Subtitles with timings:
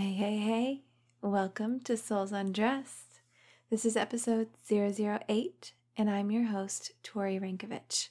[0.00, 0.82] Hey, hey, hey.
[1.20, 3.20] Welcome to Souls Undressed.
[3.68, 8.08] This is episode 008, and I'm your host, Tori Rankovich.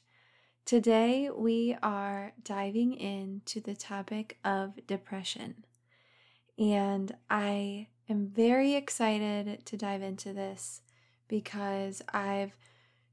[0.65, 5.65] Today, we are diving into the topic of depression.
[6.59, 10.81] And I am very excited to dive into this
[11.27, 12.55] because I've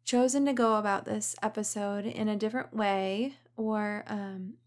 [0.05, 4.59] chosen to go about this episode in a different way or um,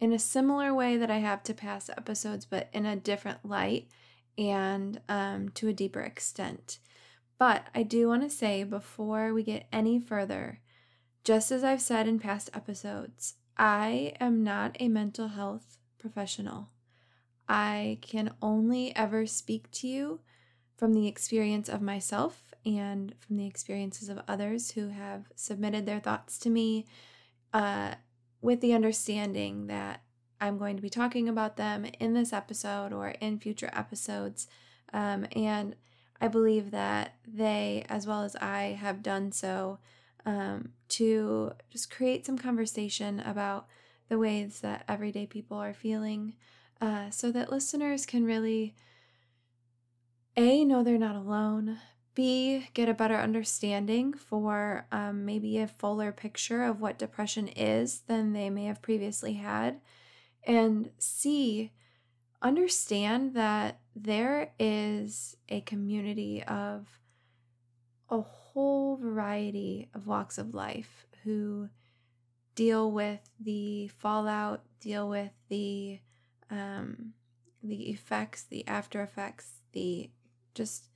[0.00, 3.88] in a similar way that I have to past episodes, but in a different light
[4.36, 6.78] and um, to a deeper extent.
[7.38, 10.60] But I do want to say before we get any further,
[11.24, 16.70] just as I've said in past episodes, I am not a mental health professional.
[17.48, 20.20] I can only ever speak to you
[20.76, 26.00] from the experience of myself and from the experiences of others who have submitted their
[26.00, 26.86] thoughts to me
[27.52, 27.94] uh,
[28.40, 30.02] with the understanding that
[30.40, 34.46] I'm going to be talking about them in this episode or in future episodes.
[34.92, 35.74] Um, and
[36.20, 39.78] I believe that they, as well as I, have done so
[40.24, 43.66] um, to just create some conversation about
[44.08, 46.34] the ways that everyday people are feeling
[46.80, 48.74] uh, so that listeners can really
[50.36, 51.78] A, know they're not alone,
[52.18, 58.00] B, get a better understanding for um, maybe a fuller picture of what depression is
[58.08, 59.80] than they may have previously had.
[60.42, 61.70] And C,
[62.42, 66.88] understand that there is a community of
[68.10, 71.68] a whole variety of walks of life who
[72.56, 76.00] deal with the fallout, deal with the
[76.50, 77.12] um,
[77.62, 80.10] the effects, the after effects, the
[80.56, 80.87] just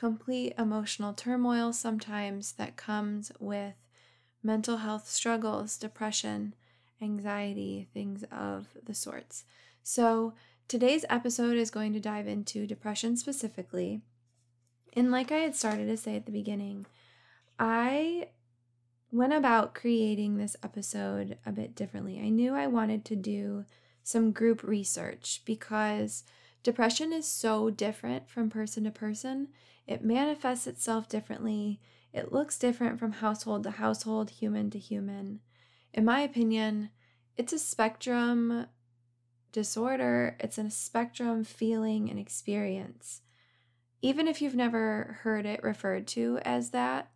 [0.00, 3.74] complete emotional turmoil sometimes that comes with
[4.42, 6.54] mental health struggles, depression,
[7.02, 9.44] anxiety, things of the sorts.
[9.82, 10.32] So,
[10.68, 14.00] today's episode is going to dive into depression specifically.
[14.94, 16.86] And, like I had started to say at the beginning,
[17.58, 18.28] I
[19.12, 22.18] went about creating this episode a bit differently.
[22.18, 23.66] I knew I wanted to do
[24.02, 26.24] some group research because
[26.62, 29.48] depression is so different from person to person
[29.90, 31.80] it manifests itself differently.
[32.12, 35.40] It looks different from household to household, human to human.
[35.92, 36.90] In my opinion,
[37.36, 38.66] it's a spectrum
[39.50, 43.22] disorder, it's a spectrum feeling and experience.
[44.00, 47.10] Even if you've never heard it referred to as that,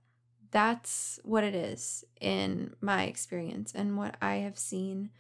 [0.50, 5.10] that's what it is in my experience and what I have seen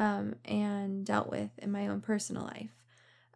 [0.00, 2.83] um, and dealt with in my own personal life.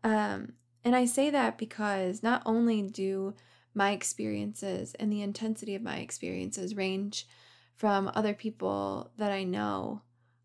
[0.08, 0.54] Um,
[0.84, 3.34] and I say that because not only do
[3.74, 7.26] my experiences and the intensity of my experiences range
[7.76, 10.00] from other people that I know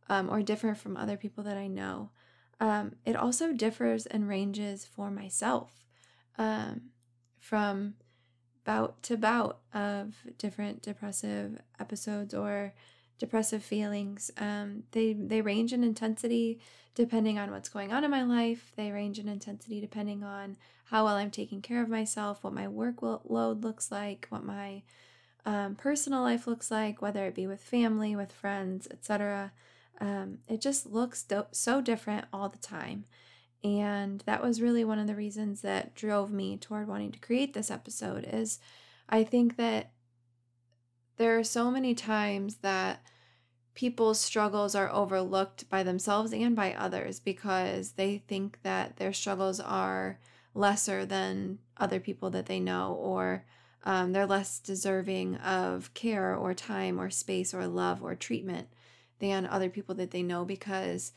[0.10, 2.10] um, or differ from other people that I know.
[2.60, 5.86] Um, it also differs and ranges for myself
[6.38, 6.90] um,
[7.40, 7.94] from
[8.66, 12.74] bout to bout of different depressive episodes or
[13.20, 14.32] depressive feelings.
[14.38, 16.60] Um, they they range in intensity
[16.96, 18.72] depending on what's going on in my life.
[18.76, 22.68] They range in intensity depending on how well I'm taking care of myself, what my
[22.68, 24.84] workload looks like, what my
[25.46, 29.52] um, personal life looks like, whether it be with family, with friends, etc.
[30.00, 33.06] Um, it just looks do- so different all the time.
[33.64, 37.54] And that was really one of the reasons that drove me toward wanting to create
[37.54, 38.60] this episode is
[39.08, 39.92] I think that
[41.18, 43.02] there are so many times that
[43.76, 49.60] people's struggles are overlooked by themselves and by others because they think that their struggles
[49.60, 50.20] are
[50.54, 53.44] lesser than other people that they know or
[53.86, 58.68] um, they're less deserving of care or time or space or love or treatment
[59.20, 61.12] than other people that they know because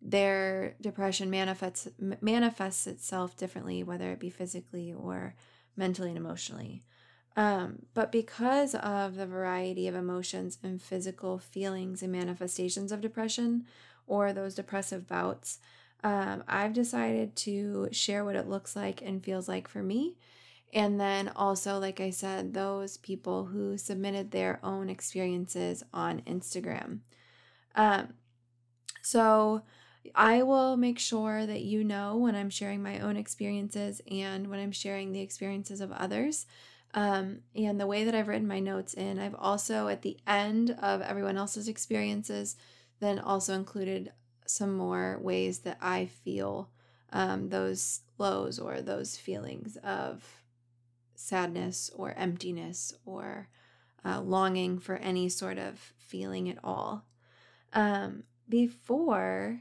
[0.00, 1.88] their depression manifests
[2.20, 5.34] manifests itself differently whether it be physically or
[5.76, 6.84] mentally and emotionally
[7.38, 13.64] um, but because of the variety of emotions and physical feelings and manifestations of depression
[14.08, 15.60] or those depressive bouts,
[16.02, 20.16] um, I've decided to share what it looks like and feels like for me.
[20.72, 27.02] And then also, like I said, those people who submitted their own experiences on Instagram.
[27.76, 28.14] Um,
[29.00, 29.62] so
[30.12, 34.58] I will make sure that you know when I'm sharing my own experiences and when
[34.58, 36.44] I'm sharing the experiences of others.
[36.94, 40.70] Um, and the way that I've written my notes in, I've also at the end
[40.80, 42.56] of everyone else's experiences,
[43.00, 44.12] then also included
[44.46, 46.70] some more ways that I feel
[47.12, 50.42] um, those lows or those feelings of
[51.14, 53.48] sadness or emptiness or
[54.04, 57.04] uh, longing for any sort of feeling at all.
[57.72, 59.60] Um, before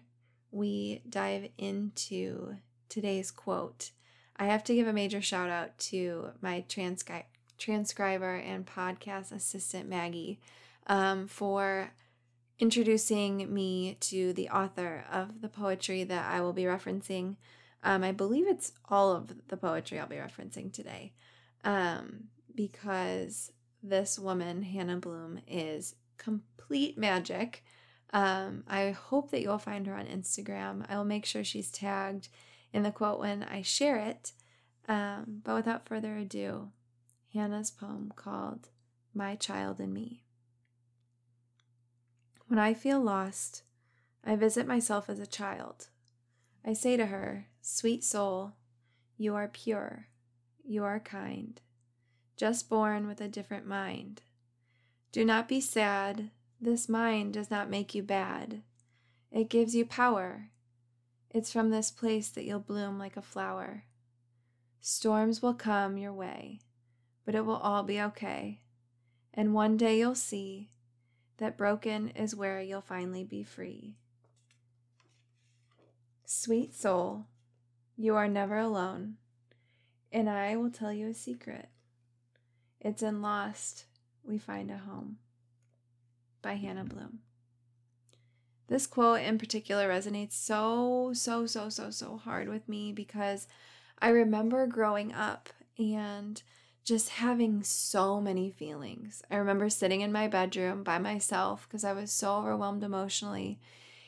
[0.52, 2.56] we dive into
[2.90, 3.92] today's quote,
[4.40, 7.24] I have to give a major shout out to my transcri-
[7.58, 10.40] transcriber and podcast assistant, Maggie,
[10.88, 11.92] um, for
[12.60, 17.36] introducing me to the author of the poetry that I will be referencing.
[17.84, 21.14] Um, I believe it's all of the poetry I'll be referencing today
[21.64, 22.26] um,
[22.56, 23.52] because
[23.84, 27.64] this woman, Hannah Blum, is complete magic.
[28.14, 30.86] Um, I hope that you'll find her on Instagram.
[30.90, 32.30] I will make sure she's tagged
[32.74, 34.32] in the quote when I share it.
[34.88, 36.70] Um, but without further ado,
[37.34, 38.70] Hannah's poem called
[39.14, 40.24] My Child and Me.
[42.48, 43.64] When I feel lost,
[44.24, 45.88] I visit myself as a child.
[46.66, 48.54] I say to her, Sweet soul,
[49.18, 50.08] you are pure,
[50.64, 51.60] you are kind,
[52.38, 54.22] just born with a different mind.
[55.12, 56.30] Do not be sad,
[56.60, 58.62] this mind does not make you bad.
[59.32, 60.50] It gives you power.
[61.30, 63.84] It's from this place that you'll bloom like a flower.
[64.80, 66.62] Storms will come your way,
[67.26, 68.62] but it will all be okay.
[69.34, 70.72] And one day you'll see
[71.38, 73.96] that broken is where you'll finally be free.
[76.26, 77.26] Sweet soul,
[77.96, 79.18] you are never alone,
[80.12, 81.70] and I will tell you a secret.
[82.80, 83.86] It's in Lost
[84.24, 85.18] we find a home
[86.42, 87.20] by Hannah Blum.
[88.68, 93.48] This quote in particular resonates so, so, so, so, so hard with me because
[94.00, 96.42] I remember growing up and
[96.84, 99.22] just having so many feelings.
[99.32, 103.60] I remember sitting in my bedroom by myself because I was so overwhelmed emotionally.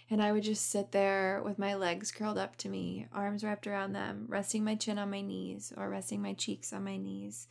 [0.09, 3.67] And I would just sit there with my legs curled up to me, arms wrapped
[3.67, 7.47] around them, resting my chin on my knees or resting my cheeks on my knees,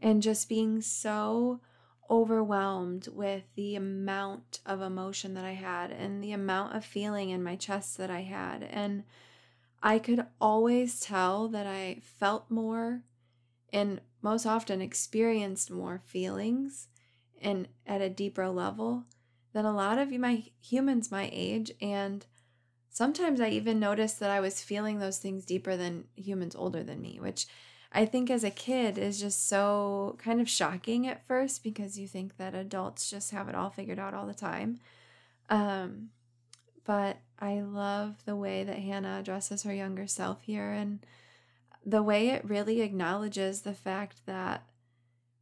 [0.00, 1.60] and just being so
[2.10, 7.42] overwhelmed with the amount of emotion that I had and the amount of feeling in
[7.42, 8.62] my chest that I had.
[8.62, 9.04] And
[9.82, 13.02] I could always tell that I felt more
[13.72, 16.88] and most often experienced more feelings
[17.40, 19.04] and at a deeper level
[19.52, 22.26] than a lot of my humans my age and
[22.98, 27.00] sometimes I even noticed that I was feeling those things deeper than humans older than
[27.00, 27.46] me, which
[27.90, 32.06] I think as a kid is just so kind of shocking at first because you
[32.06, 34.78] think that adults just have it all figured out all the time.
[35.48, 36.10] Um,
[36.84, 41.00] but I love the way that Hannah addresses her younger self here and
[41.84, 44.64] the way it really acknowledges the fact that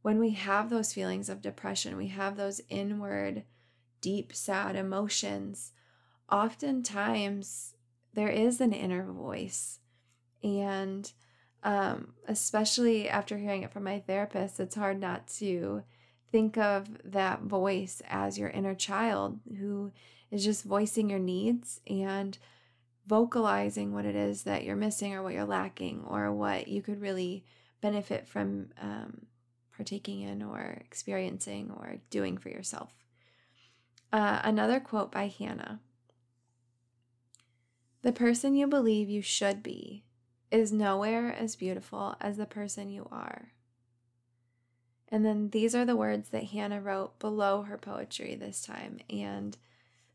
[0.01, 3.43] when we have those feelings of depression, we have those inward,
[3.99, 5.73] deep, sad emotions,
[6.31, 7.73] oftentimes
[8.13, 9.79] there is an inner voice.
[10.41, 11.11] And
[11.67, 15.83] um, especially after hearing it from my therapist, it's hard not to
[16.31, 19.91] think of that voice as your inner child who
[20.31, 22.37] is just voicing your needs and
[23.05, 27.01] vocalizing what it is that you're missing or what you're lacking or what you could
[27.01, 27.43] really
[27.81, 29.25] benefit from um,
[29.75, 32.93] partaking in or experiencing or doing for yourself.
[34.13, 35.81] Uh, another quote by Hannah
[38.03, 40.05] The person you believe you should be
[40.51, 43.53] is nowhere as beautiful as the person you are.
[45.09, 48.99] And then these are the words that Hannah wrote below her poetry this time.
[49.09, 49.57] And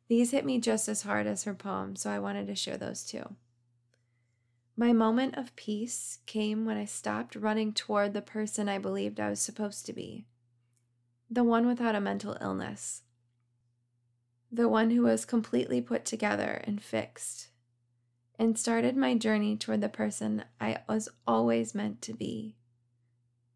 [0.09, 3.03] these hit me just as hard as her poem, so I wanted to share those
[3.03, 3.37] too.
[4.77, 9.31] My moment of peace came when I stopped running toward the person I believed I
[9.31, 10.27] was supposed to be
[11.31, 13.03] the one without a mental illness,
[14.51, 17.49] the one who was completely put together and fixed
[18.39, 22.57] and started my journey toward the person I was always meant to be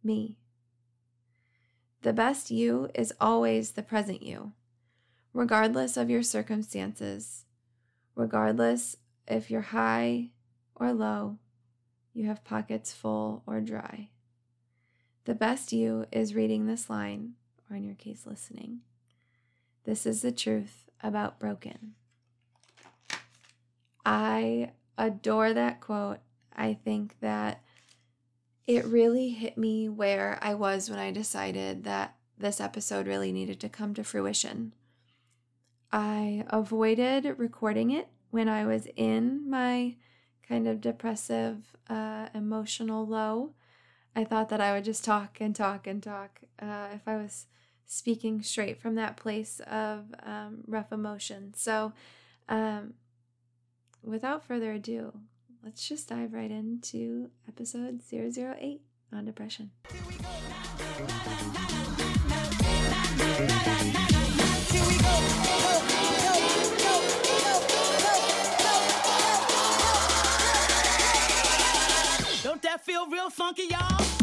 [0.02, 0.37] me.
[2.02, 4.52] The best you is always the present you,
[5.33, 7.45] regardless of your circumstances,
[8.14, 10.30] regardless if you're high
[10.76, 11.38] or low,
[12.14, 14.11] you have pockets full or dry.
[15.25, 17.33] The best you is reading this line,
[17.68, 18.83] or in your case, listening.
[19.85, 21.95] This is the truth about broken.
[24.07, 26.21] I adore that quote.
[26.55, 27.63] I think that
[28.67, 33.59] it really hit me where I was when I decided that this episode really needed
[33.61, 34.75] to come to fruition.
[35.93, 39.97] I avoided recording it when I was in my
[40.49, 43.55] kind of depressive, uh, emotional low.
[44.15, 47.47] I thought that I would just talk and talk and talk uh, if I was
[47.87, 51.55] speaking straight from that place of um, rough emotion.
[51.57, 51.93] So,
[52.49, 52.95] um,
[54.07, 55.13] without further ado,
[55.63, 58.81] let's just dive right into episode 008
[59.13, 59.71] on depression.
[72.43, 74.15] Don't that feel real funky, y'all?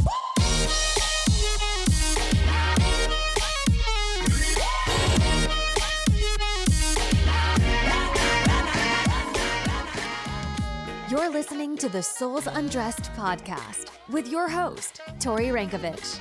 [11.13, 16.17] You're listening to the Souls Undressed podcast with your host, Tori Rankovich.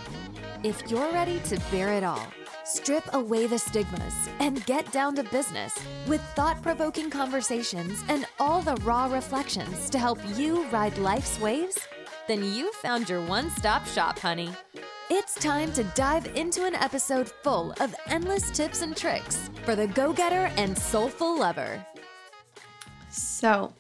[0.65, 2.27] If you're ready to bear it all,
[2.67, 5.75] strip away the stigmas, and get down to business
[6.07, 11.79] with thought provoking conversations and all the raw reflections to help you ride life's waves,
[12.29, 14.51] then you found your one stop shop, honey.
[15.09, 19.87] It's time to dive into an episode full of endless tips and tricks for the
[19.87, 21.83] go getter and soulful lover.
[23.09, 23.73] So,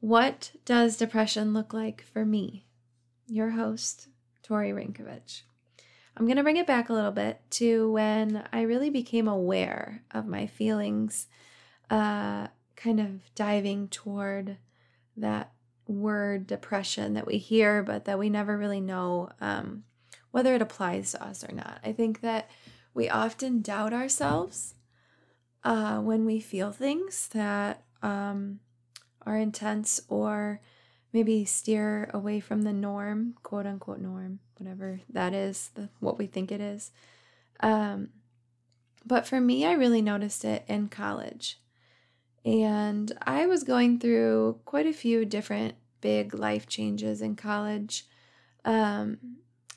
[0.00, 2.66] what does depression look like for me?
[3.26, 4.08] Your host,
[4.42, 5.42] Tori Rankovich.
[6.16, 10.02] I'm going to bring it back a little bit to when I really became aware
[10.10, 11.28] of my feelings,
[11.88, 14.56] uh, kind of diving toward
[15.16, 15.52] that
[15.86, 19.84] word depression that we hear, but that we never really know um,
[20.30, 21.78] whether it applies to us or not.
[21.84, 22.50] I think that
[22.94, 24.74] we often doubt ourselves
[25.62, 28.60] uh, when we feel things that um,
[29.26, 30.60] are intense or
[31.12, 36.26] maybe steer away from the norm, quote unquote norm, whatever that is, the, what we
[36.26, 36.90] think it is.
[37.60, 38.10] Um,
[39.04, 41.58] but for me, I really noticed it in college.
[42.44, 48.06] And I was going through quite a few different big life changes in college,
[48.64, 49.18] um,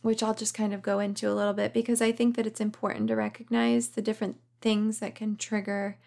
[0.02, 2.62] which I'll just kind of go into a little bit because I think that it's
[2.62, 5.98] important to recognize the different things that can trigger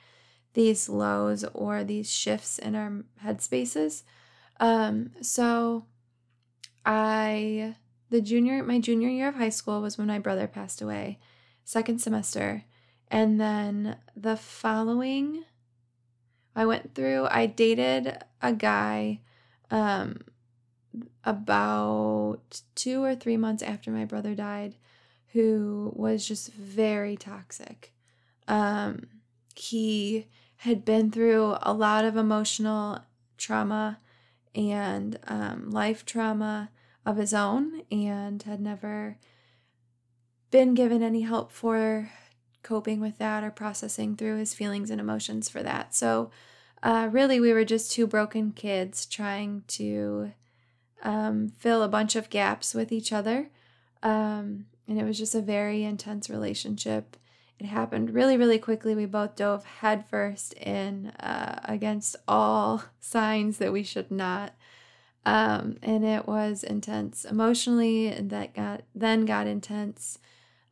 [0.56, 4.02] these lows or these shifts in our headspaces.
[4.58, 5.84] Um, so
[6.84, 7.76] I
[8.08, 11.18] the junior my junior year of high school was when my brother passed away,
[11.62, 12.64] second semester.
[13.08, 15.44] And then the following
[16.56, 19.20] I went through I dated a guy
[19.70, 20.22] um
[21.22, 24.76] about 2 or 3 months after my brother died
[25.34, 27.92] who was just very toxic.
[28.48, 29.08] Um
[29.54, 30.26] he
[30.58, 33.00] had been through a lot of emotional
[33.36, 33.98] trauma
[34.54, 36.70] and um, life trauma
[37.04, 39.18] of his own and had never
[40.50, 42.10] been given any help for
[42.62, 45.94] coping with that or processing through his feelings and emotions for that.
[45.94, 46.30] So,
[46.82, 50.32] uh, really, we were just two broken kids trying to
[51.02, 53.50] um, fill a bunch of gaps with each other.
[54.02, 57.16] Um, and it was just a very intense relationship.
[57.58, 58.94] It happened really, really quickly.
[58.94, 64.54] We both dove headfirst in uh, against all signs that we should not.
[65.24, 70.18] Um, and it was intense emotionally, and that got then got intense,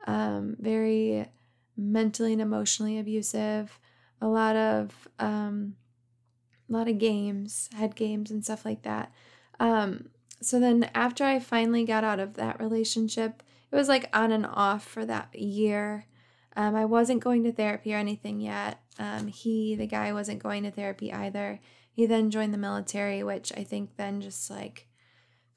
[0.07, 1.27] um, very
[1.77, 3.81] mentally and emotionally abusive.
[4.21, 5.75] A lot of um,
[6.71, 9.13] a lot of games, head games, and stuff like that.
[9.59, 10.11] Um,
[10.41, 14.47] so then, after I finally got out of that relationship, it was like on and
[14.47, 16.05] off for that year.
[16.57, 18.81] Um, I wasn't going to therapy or anything yet.
[18.99, 21.61] Um, he, the guy, wasn't going to therapy either.
[21.93, 24.89] He then joined the military, which I think then just like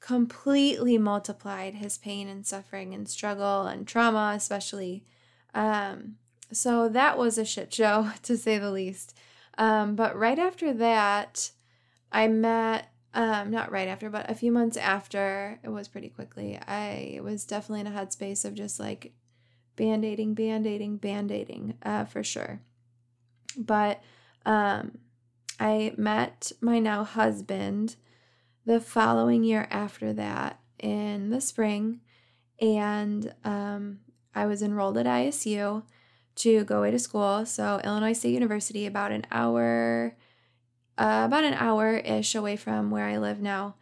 [0.00, 5.04] completely multiplied his pain and suffering and struggle and trauma, especially.
[5.54, 6.16] Um,
[6.52, 9.16] so that was a shit show, to say the least.
[9.56, 11.50] Um, but right after that,
[12.12, 16.58] I met, um, not right after, but a few months after, it was pretty quickly.
[16.66, 19.12] I was definitely in a headspace of just like
[19.78, 22.60] band aiding, band aiding, band aiding uh, for sure.
[23.56, 24.02] But
[24.44, 24.98] um,
[25.58, 27.96] I met my now husband
[28.66, 32.00] the following year after that in the spring,
[32.60, 34.00] and um,
[34.34, 35.84] I was enrolled at ISU
[36.36, 37.46] to go away to school.
[37.46, 40.16] So, Illinois State University, about an hour,
[40.98, 43.76] uh, about an hour ish away from where I live now.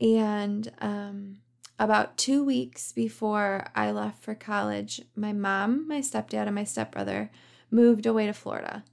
[0.00, 1.38] And um,
[1.78, 7.30] about two weeks before I left for college, my mom, my stepdad, and my stepbrother
[7.70, 8.84] moved away to Florida.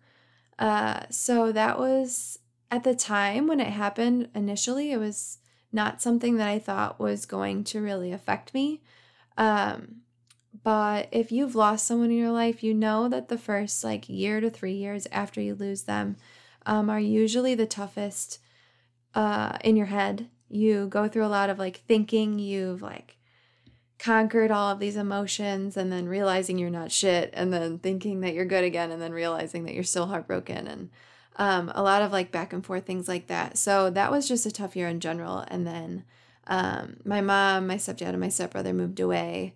[0.59, 5.39] Uh, so that was at the time when it happened initially, it was
[5.71, 8.81] not something that I thought was going to really affect me.
[9.37, 10.01] Um,
[10.63, 14.39] but if you've lost someone in your life, you know that the first like year
[14.39, 16.15] to three years after you lose them
[16.65, 18.39] um, are usually the toughest
[19.15, 23.17] uh, in your head you go through a lot of like thinking you've like
[23.97, 28.33] conquered all of these emotions and then realizing you're not shit and then thinking that
[28.33, 30.89] you're good again and then realizing that you're still heartbroken and
[31.37, 33.57] um, a lot of like back and forth things like that.
[33.57, 35.43] So that was just a tough year in general.
[35.47, 36.03] And then
[36.45, 39.55] um, my mom, my stepdad, and my stepbrother moved away,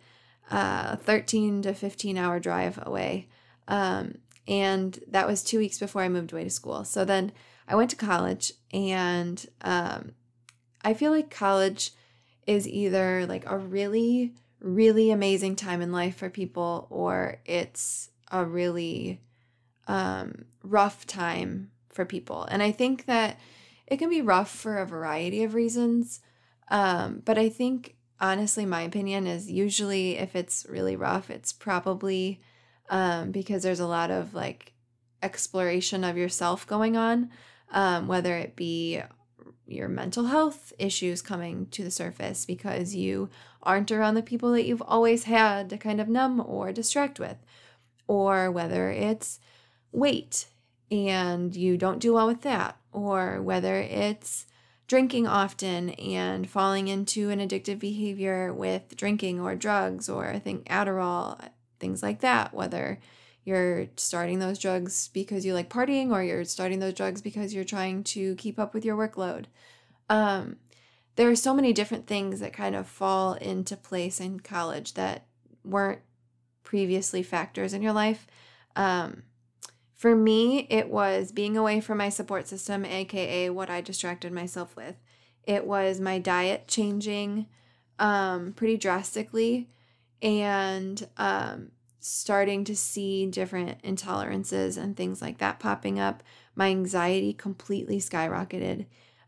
[0.50, 3.28] uh, 13 to 15 hour drive away.
[3.68, 6.84] Um, and that was two weeks before I moved away to school.
[6.86, 7.34] So then
[7.68, 10.14] I went to college and um,
[10.84, 11.92] I feel like college
[12.46, 18.46] is either like a really, really amazing time in life for people or it's a
[18.46, 19.22] really
[19.88, 22.44] um, rough time for people.
[22.44, 23.40] And I think that
[23.86, 26.22] it can be rough for a variety of reasons.
[26.70, 32.42] Um, but I think, honestly, my opinion is usually if it's really rough, it's probably
[32.90, 34.74] um, because there's a lot of like
[35.24, 37.30] exploration of yourself going on,
[37.72, 39.02] um, whether it be
[39.68, 43.30] your mental health issues coming to the surface because you
[43.64, 47.38] aren't around the people that you've always had to kind of numb or distract with,
[48.08, 49.40] or whether it's
[49.92, 50.48] weight
[50.90, 54.46] and you don't do well with that, or whether it's
[54.88, 60.66] drinking often and falling into an addictive behavior with drinking or drugs or I think
[60.68, 63.00] Adderall, things like that, whether
[63.48, 67.64] you're starting those drugs because you like partying or you're starting those drugs because you're
[67.64, 69.46] trying to keep up with your workload.
[70.10, 70.58] Um,
[71.16, 75.28] there are so many different things that kind of fall into place in college that
[75.64, 76.02] weren't
[76.66, 78.28] previously factors in your life.
[78.76, 79.24] Um,
[79.96, 84.76] for me, it was being away from my support system, aka what I distracted myself
[84.76, 84.96] with.
[85.46, 87.46] It was my diet changing
[87.98, 89.70] um, pretty drastically
[90.22, 91.72] and um,
[92.08, 96.24] starting to see different intolerances and things like that popping up.
[96.56, 98.86] My anxiety completely skyrocketed,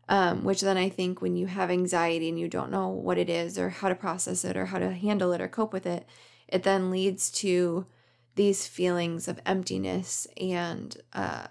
[0.08, 3.28] um, which then I think when you have anxiety and you don't know what it
[3.28, 6.06] is or how to process it or how to handle it or cope with it,
[6.48, 7.86] it then leads to
[8.34, 11.48] these feelings of emptiness and uh,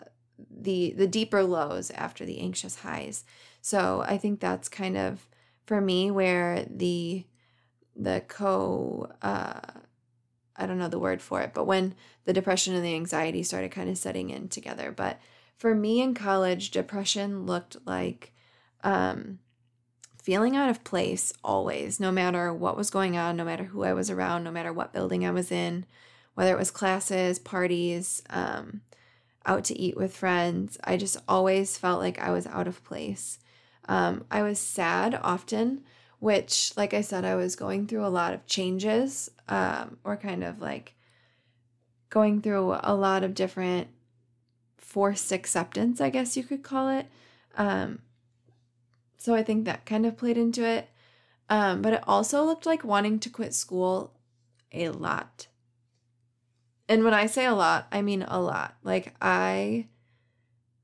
[0.49, 3.23] the the deeper lows after the anxious highs.
[3.61, 5.27] So I think that's kind of
[5.65, 7.25] for me where the
[7.95, 9.59] the co uh,
[10.59, 13.71] I don't know the word for it, but when the depression and the anxiety started
[13.71, 14.91] kind of setting in together.
[14.91, 15.19] But
[15.57, 18.33] for me in college, depression looked like
[18.83, 19.39] um,
[20.21, 23.93] feeling out of place always, no matter what was going on, no matter who I
[23.93, 25.85] was around, no matter what building I was in
[26.39, 28.79] whether it was classes, parties, um,
[29.45, 30.77] out to eat with friends.
[30.85, 33.39] I just always felt like I was out of place.
[33.89, 35.83] Um, I was sad often,
[36.19, 40.43] which, like I said, I was going through a lot of changes um, or kind
[40.43, 40.93] of like
[42.09, 43.87] going through a lot of different
[44.77, 47.07] forced acceptance, I guess you could call it.
[47.55, 47.99] Um,
[49.17, 50.89] so I think that kind of played into it.
[51.49, 54.13] Um, but it also looked like wanting to quit school
[54.71, 55.47] a lot.
[56.87, 58.75] And when I say a lot, I mean a lot.
[58.83, 59.87] Like I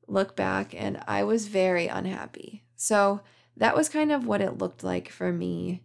[0.07, 2.63] look back and I was very unhappy.
[2.75, 3.21] So
[3.57, 5.81] that was kind of what it looked like for me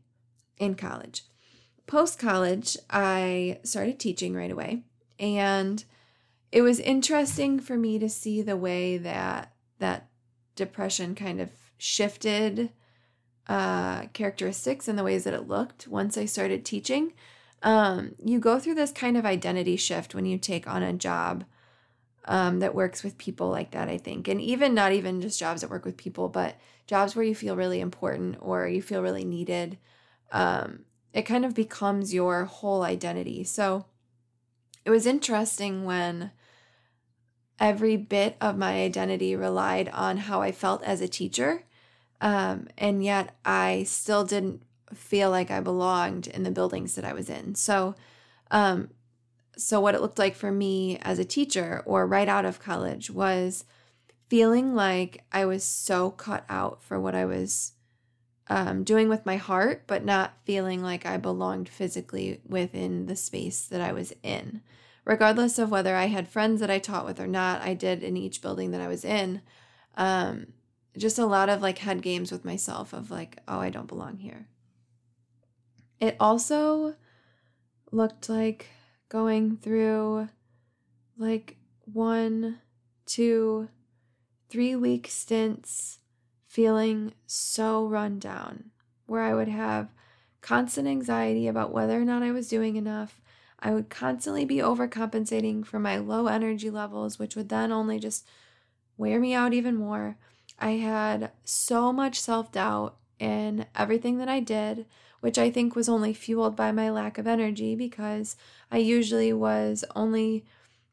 [0.59, 1.25] in college.
[1.87, 4.83] Post college, I started teaching right away.
[5.19, 5.85] And
[6.53, 10.09] it was interesting for me to see the way that that
[10.57, 12.71] depression kind of shifted
[13.47, 17.13] uh, characteristics and the ways that it looked once I started teaching
[17.63, 21.45] um, you go through this kind of identity shift when you take on a job
[22.27, 24.29] um, that works with people like that, I think.
[24.29, 26.57] And even not even just jobs that work with people, but
[26.87, 29.79] jobs where you feel really important or you feel really needed.
[30.33, 30.81] Um,
[31.13, 33.45] it kind of becomes your whole identity.
[33.45, 33.87] So
[34.85, 36.31] it was interesting when
[37.59, 41.65] every bit of my identity relied on how I felt as a teacher.
[42.21, 44.63] Um, and yet I still didn't
[44.95, 47.55] feel like I belonged in the buildings that I was in.
[47.55, 47.95] So,
[48.51, 48.91] um,
[49.61, 53.11] so what it looked like for me as a teacher or right out of college
[53.11, 53.65] was
[54.29, 57.73] feeling like I was so cut out for what I was
[58.49, 63.67] um, doing with my heart, but not feeling like I belonged physically within the space
[63.67, 64.63] that I was in.
[65.05, 68.17] Regardless of whether I had friends that I taught with or not, I did in
[68.17, 69.43] each building that I was in.
[69.97, 70.53] Um,
[70.97, 74.19] just a lot of like head games with myself of like, oh, I don't belong
[74.19, 74.47] here.
[76.01, 76.95] It also
[77.93, 78.67] looked like
[79.11, 80.29] going through
[81.19, 82.61] like one,
[83.05, 83.69] two,
[84.49, 85.99] three week stints
[86.47, 88.71] feeling so run down,
[89.07, 89.93] where I would have
[90.41, 93.21] constant anxiety about whether or not I was doing enough.
[93.59, 98.27] I would constantly be overcompensating for my low energy levels, which would then only just
[98.97, 100.17] wear me out even more.
[100.59, 104.87] I had so much self doubt in everything that I did
[105.21, 108.37] which I think was only fueled by my lack of energy because
[108.71, 110.45] I usually was only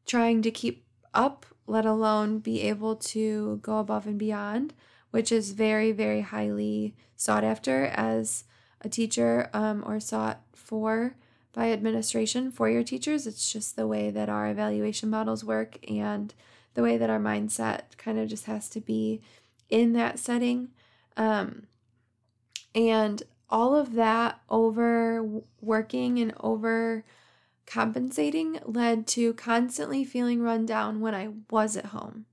[0.06, 4.74] trying to keep up, let alone be able to go above and beyond,
[5.10, 8.44] which is very, very highly sought after as
[8.80, 11.16] a teacher um, or sought for
[11.52, 13.26] by administration for your teachers.
[13.26, 16.32] It's just the way that our evaluation models work and
[16.74, 19.20] the way that our mindset kind of just has to be
[19.68, 20.68] in that setting.
[21.16, 21.66] Um,
[22.74, 27.04] And all of that overworking and over
[27.66, 32.26] compensating led to constantly feeling run down when I was at home,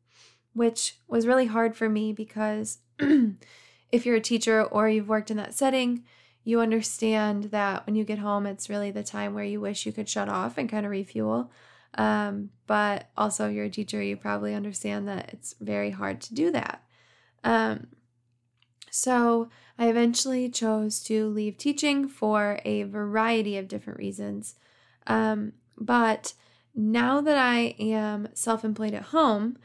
[0.54, 5.38] which was really hard for me because if you're a teacher or you've worked in
[5.38, 6.04] that setting,
[6.46, 9.92] you understand that when you get home, it's really the time where you wish you
[9.92, 11.52] could shut off and kind of refuel.
[11.98, 16.52] Um, but also, you're a teacher, you probably understand that it's very hard to do
[16.52, 16.84] that.
[17.44, 17.88] Um,
[18.96, 24.56] so, I eventually chose to leave teaching for a variety of different reasons.
[25.06, 26.34] Um, but
[26.74, 29.58] now that I am self employed at home,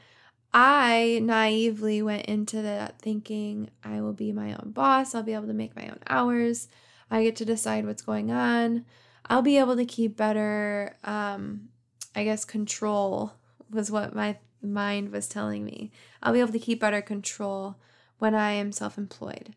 [0.53, 5.15] I naively went into that thinking I will be my own boss.
[5.15, 6.67] I'll be able to make my own hours.
[7.09, 8.85] I get to decide what's going on.
[9.27, 11.69] I'll be able to keep better, um,
[12.17, 13.35] I guess, control
[13.71, 15.93] was what my mind was telling me.
[16.21, 17.77] I'll be able to keep better control
[18.21, 19.55] when I am self employed.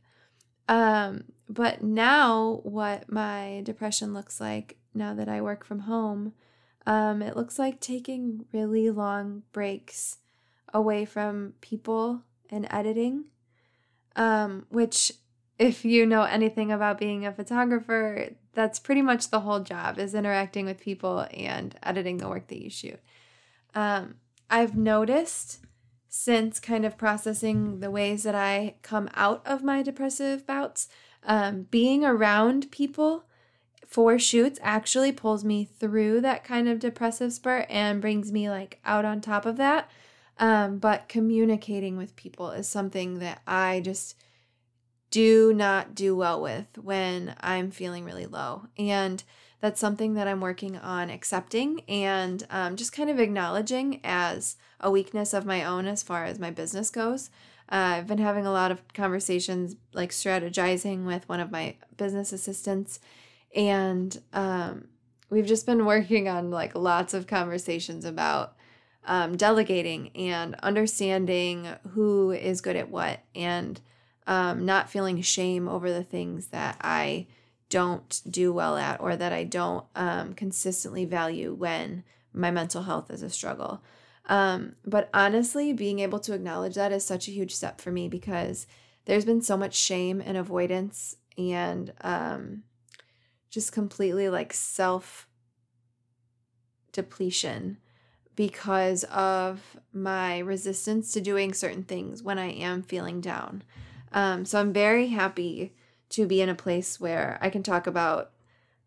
[0.67, 6.33] Um, but now, what my depression looks like now that I work from home,
[6.87, 10.17] um, it looks like taking really long breaks
[10.73, 13.25] away from people and editing,
[14.15, 15.11] um, which,
[15.59, 20.15] if you know anything about being a photographer, that's pretty much the whole job is
[20.15, 22.99] interacting with people and editing the work that you shoot.
[23.75, 24.15] Um,
[24.49, 25.59] I've noticed
[26.15, 30.87] since kind of processing the ways that I come out of my depressive bouts,
[31.23, 33.25] um, being around people
[33.87, 38.79] for shoots actually pulls me through that kind of depressive spurt and brings me like
[38.85, 39.89] out on top of that.
[40.37, 44.15] Um, but communicating with people is something that I just
[45.09, 48.67] do not do well with when I'm feeling really low.
[48.77, 49.23] And
[49.63, 54.91] that's something that I'm working on accepting and um, just kind of acknowledging as a
[54.91, 57.29] weakness of my own as far as my business goes.
[57.71, 62.33] Uh, I've been having a lot of conversations, like strategizing with one of my business
[62.33, 62.99] assistants,
[63.55, 64.89] and um,
[65.29, 68.57] we've just been working on like lots of conversations about
[69.05, 73.79] um, delegating and understanding who is good at what and
[74.27, 77.27] um, not feeling shame over the things that I
[77.73, 83.09] don't do well at or that I don't um, consistently value when my mental health
[83.09, 83.81] is a struggle.
[84.27, 88.07] Um, but honestly, being able to acknowledge that is such a huge step for me
[88.07, 88.67] because
[89.05, 92.61] there's been so much shame and avoidance and um,
[93.49, 95.27] just completely like self
[96.91, 97.79] depletion
[98.35, 103.63] because of my resistance to doing certain things when I am feeling down.
[104.11, 105.73] Um, so I'm very happy
[106.13, 108.31] to be in a place where I can talk about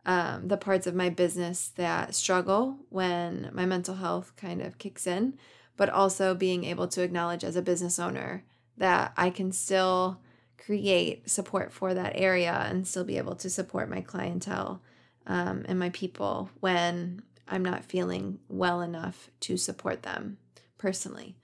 [0.04, 5.08] um, the parts of my business that struggle when my mental health kind of kicks
[5.08, 5.36] in,
[5.76, 8.44] but also being able to acknowledge as a business owner
[8.76, 10.20] that I can still
[10.56, 14.80] create support for that area and still be able to support my clientele
[15.26, 20.38] um, and my people when I'm not feeling well enough to support them
[20.78, 21.36] personally.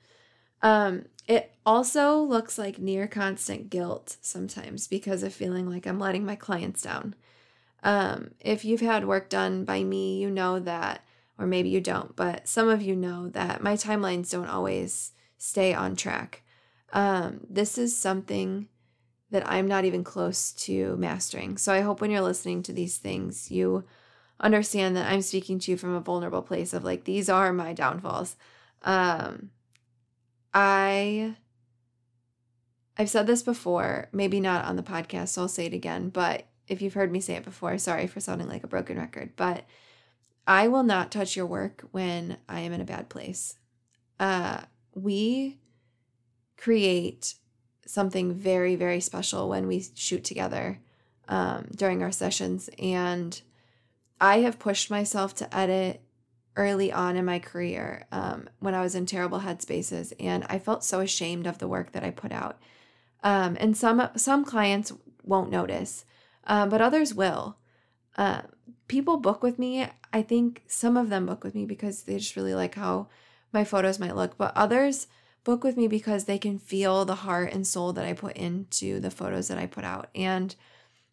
[0.62, 6.24] Um, it also looks like near constant guilt sometimes because of feeling like I'm letting
[6.24, 7.14] my clients down.
[7.82, 11.04] Um, if you've had work done by me, you know that,
[11.38, 15.74] or maybe you don't, but some of you know that my timelines don't always stay
[15.74, 16.42] on track.
[16.92, 18.68] Um, this is something
[19.30, 21.56] that I'm not even close to mastering.
[21.56, 23.84] So I hope when you're listening to these things, you
[24.38, 27.72] understand that I'm speaking to you from a vulnerable place of like, these are my
[27.72, 28.36] downfalls.
[28.82, 29.50] Um,
[30.54, 31.36] I
[32.98, 36.46] I've said this before, maybe not on the podcast, so I'll say it again, but
[36.68, 39.64] if you've heard me say it before, sorry for sounding like a broken record, but
[40.46, 43.56] I will not touch your work when I am in a bad place.
[44.20, 44.62] Uh,
[44.94, 45.58] we
[46.56, 47.34] create
[47.86, 50.80] something very, very special when we shoot together
[51.28, 52.68] um, during our sessions.
[52.78, 53.40] And
[54.20, 56.02] I have pushed myself to edit
[56.56, 60.84] early on in my career um, when I was in terrible headspaces, and I felt
[60.84, 62.58] so ashamed of the work that I put out.
[63.22, 64.92] Um, and some some clients
[65.24, 66.04] won't notice,
[66.46, 67.56] um, but others will.
[68.16, 68.42] Uh,
[68.88, 69.86] people book with me.
[70.12, 73.08] I think some of them book with me because they just really like how
[73.52, 75.06] my photos might look, but others
[75.44, 79.00] book with me because they can feel the heart and soul that I put into
[79.00, 80.08] the photos that I put out.
[80.14, 80.54] And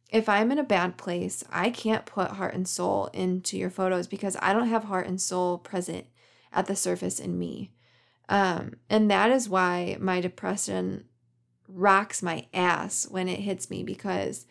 [0.10, 4.08] if I'm in a bad place, I can't put heart and soul into your photos
[4.08, 6.08] because I don't have heart and soul present
[6.52, 7.72] at the surface in me.
[8.28, 11.06] Um, and that is why my depression
[11.68, 14.48] rocks my ass when it hits me because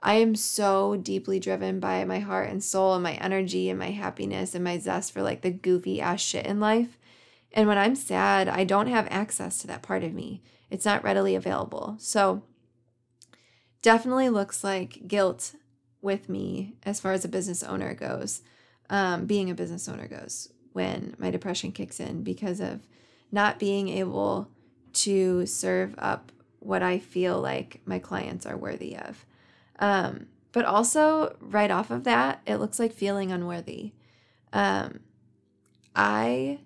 [0.00, 3.90] I am so deeply driven by my heart and soul and my energy and my
[3.90, 6.98] happiness and my zest for like the goofy ass shit in life.
[7.52, 10.42] And when I'm sad, I don't have access to that part of me.
[10.70, 11.96] It's not readily available.
[11.98, 12.42] So
[13.82, 15.54] definitely looks like guilt
[16.00, 18.42] with me as far as a business owner goes,
[18.90, 22.86] um, being a business owner goes, when my depression kicks in because of
[23.30, 24.48] not being able
[24.92, 29.24] to serve up what I feel like my clients are worthy of.
[29.78, 33.92] Um, but also, right off of that, it looks like feeling unworthy.
[34.52, 35.00] Um,
[35.94, 36.60] I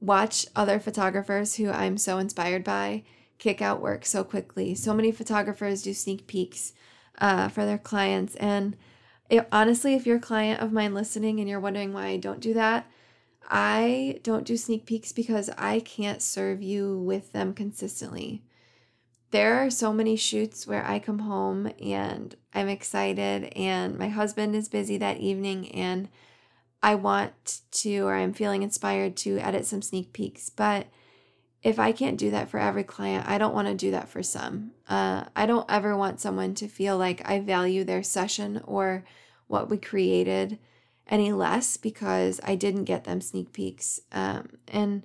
[0.00, 3.02] watch other photographers who I'm so inspired by
[3.40, 4.76] kick out work so quickly.
[4.76, 6.72] So many photographers do sneak peeks
[7.18, 8.36] uh, for their clients.
[8.36, 8.76] And
[9.28, 12.40] it, honestly, if you're a client of mine listening and you're wondering why I don't
[12.40, 12.86] do that,
[13.48, 18.44] I don't do sneak peeks because I can't serve you with them consistently.
[19.32, 24.54] There are so many shoots where I come home and I'm excited, and my husband
[24.54, 26.08] is busy that evening, and
[26.82, 30.50] I want to, or I'm feeling inspired to edit some sneak peeks.
[30.50, 30.88] But
[31.62, 34.22] if I can't do that for every client, I don't want to do that for
[34.22, 34.72] some.
[34.88, 39.04] Uh, I don't ever want someone to feel like I value their session or
[39.46, 40.58] what we created
[41.06, 44.00] any less because I didn't get them sneak peeks.
[44.12, 45.02] Um, and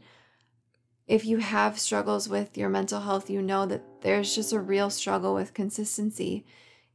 [1.07, 4.89] if you have struggles with your mental health, you know that there's just a real
[4.89, 6.45] struggle with consistency.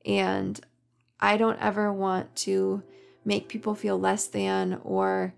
[0.06, 0.58] And
[1.20, 2.82] I don't ever want to
[3.24, 5.34] make people feel less than or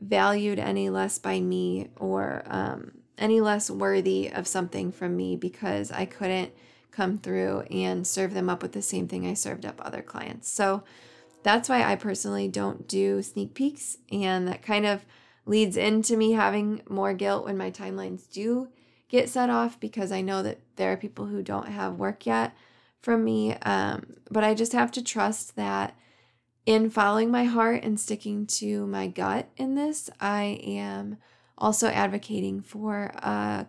[0.00, 5.90] valued any less by me or um, any less worthy of something from me because
[5.92, 6.52] I couldn't
[6.90, 10.50] come through and serve them up with the same thing I served up other clients.
[10.50, 10.82] So
[11.42, 13.96] that's why I personally don't do sneak peeks.
[14.10, 15.06] And that kind of
[15.46, 18.68] leads into me having more guilt when my timelines do
[19.08, 22.54] get set off because I know that there are people who don't have work yet
[23.00, 23.54] from me.
[23.62, 25.96] Um, but I just have to trust that
[26.64, 31.18] in following my heart and sticking to my gut in this, I am
[31.62, 33.66] also advocating for a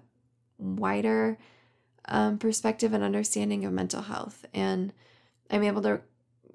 [0.58, 1.38] wider
[2.06, 4.46] um, perspective and understanding of mental health.
[4.54, 4.92] And
[5.50, 6.02] I'm able to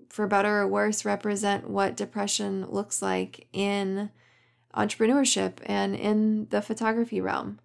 [0.09, 4.11] for better or worse, represent what depression looks like in
[4.74, 7.61] entrepreneurship and in the photography realm.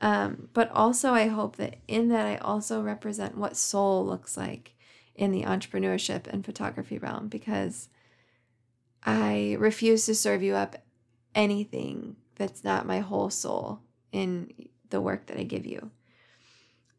[0.00, 4.74] Um, but also, I hope that in that, I also represent what soul looks like
[5.14, 7.88] in the entrepreneurship and photography realm because
[9.02, 10.76] I refuse to serve you up
[11.34, 13.80] anything that's not my whole soul
[14.12, 14.52] in
[14.90, 15.90] the work that I give you.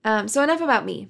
[0.03, 1.09] Um, so, enough about me.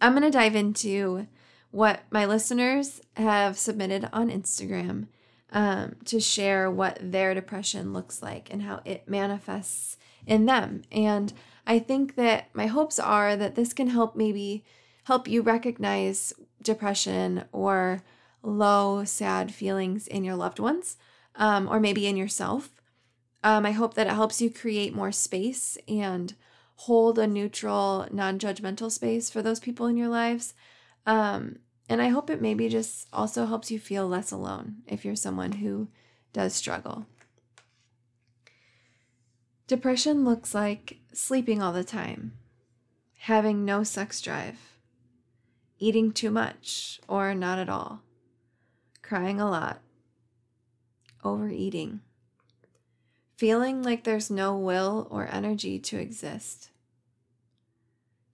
[0.00, 1.26] I'm going to dive into
[1.70, 5.08] what my listeners have submitted on Instagram
[5.52, 10.82] um, to share what their depression looks like and how it manifests in them.
[10.92, 11.32] And
[11.66, 14.64] I think that my hopes are that this can help maybe
[15.04, 16.32] help you recognize
[16.62, 18.02] depression or
[18.42, 20.96] low, sad feelings in your loved ones
[21.36, 22.70] um, or maybe in yourself.
[23.44, 26.34] Um, I hope that it helps you create more space and
[26.76, 30.54] hold a neutral, non judgmental space for those people in your lives.
[31.04, 35.14] Um, and I hope it maybe just also helps you feel less alone if you're
[35.14, 35.88] someone who
[36.32, 37.04] does struggle.
[39.66, 42.32] Depression looks like sleeping all the time,
[43.18, 44.58] having no sex drive,
[45.78, 48.00] eating too much or not at all,
[49.02, 49.80] crying a lot,
[51.22, 52.00] overeating,
[53.36, 56.70] feeling like there's no will or energy to exist,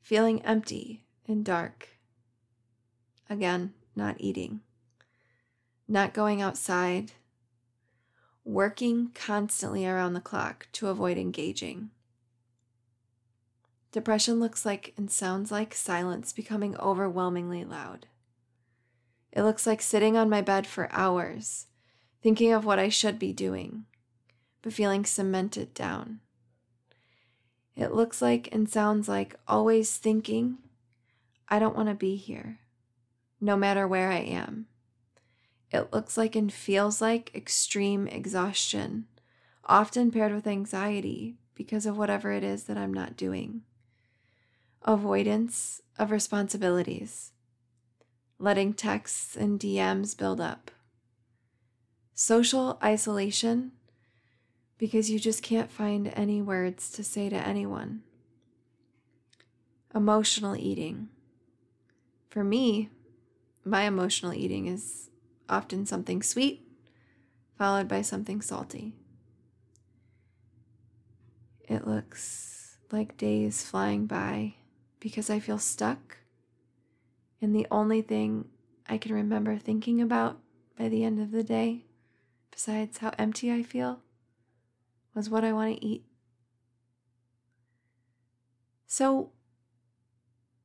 [0.02, 1.88] feeling empty and dark.
[3.28, 4.60] Again, not eating,
[5.88, 7.12] not going outside,
[8.44, 11.90] working constantly around the clock to avoid engaging.
[13.92, 18.06] Depression looks like and sounds like silence becoming overwhelmingly loud.
[19.32, 21.66] It looks like sitting on my bed for hours,
[22.22, 23.86] thinking of what I should be doing,
[24.62, 26.20] but feeling cemented down.
[27.76, 30.58] It looks like and sounds like always thinking,
[31.48, 32.60] I don't want to be here
[33.40, 34.66] no matter where I am.
[35.70, 39.06] It looks like and feels like extreme exhaustion,
[39.64, 43.62] often paired with anxiety because of whatever it is that I'm not doing.
[44.82, 47.32] Avoidance of responsibilities,
[48.38, 50.70] letting texts and DMs build up.
[52.14, 53.72] Social isolation
[54.80, 58.00] because you just can't find any words to say to anyone.
[59.94, 61.10] Emotional eating.
[62.30, 62.88] For me,
[63.62, 65.10] my emotional eating is
[65.50, 66.66] often something sweet
[67.58, 68.94] followed by something salty.
[71.68, 74.54] It looks like days flying by
[74.98, 76.16] because I feel stuck,
[77.42, 78.48] and the only thing
[78.88, 80.38] I can remember thinking about
[80.78, 81.84] by the end of the day,
[82.50, 84.00] besides how empty I feel,
[85.14, 86.04] was what I want to eat.
[88.86, 89.30] So,